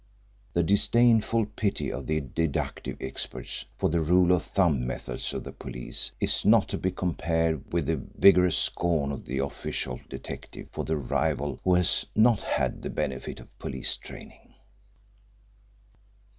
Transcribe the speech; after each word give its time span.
The 0.53 0.63
disdainful 0.63 1.45
pity 1.55 1.91
of 1.91 2.07
the 2.07 2.21
deductive 2.21 2.97
experts 2.99 3.65
for 3.77 3.87
the 3.87 3.99
rule 4.01 4.31
of 4.31 4.41
thumb 4.43 4.87
methods 4.87 5.31
of 5.31 5.43
the 5.43 5.51
police 5.51 6.09
is 6.19 6.43
not 6.43 6.67
to 6.69 6.79
be 6.79 6.89
compared 6.89 7.71
with 7.71 7.85
the 7.85 7.97
vigorous 8.17 8.57
scorn 8.57 9.11
of 9.11 9.25
the 9.25 9.37
official 9.37 9.99
detective 10.09 10.69
for 10.71 10.85
the 10.85 10.97
rival 10.97 11.59
who 11.63 11.75
has 11.75 12.03
not 12.15 12.41
had 12.41 12.81
the 12.81 12.89
benefit 12.89 13.39
of 13.39 13.59
police 13.59 13.95
training. 13.95 14.55